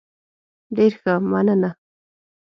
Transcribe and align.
ډیر 0.75 0.91
ښه، 0.99 1.13
مننه. 1.31 1.71